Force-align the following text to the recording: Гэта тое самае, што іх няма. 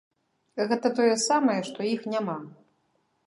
Гэта 0.69 0.87
тое 0.99 1.11
самае, 1.27 1.59
што 1.69 1.79
іх 1.91 2.01
няма. 2.13 2.37